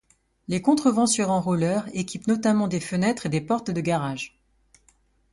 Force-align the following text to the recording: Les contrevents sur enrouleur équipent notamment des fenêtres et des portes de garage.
Les 0.47 0.63
contrevents 0.63 1.05
sur 1.05 1.29
enrouleur 1.29 1.85
équipent 1.95 2.25
notamment 2.27 2.67
des 2.67 2.79
fenêtres 2.79 3.27
et 3.27 3.29
des 3.29 3.39
portes 3.39 3.69
de 3.69 3.81
garage. 3.81 4.39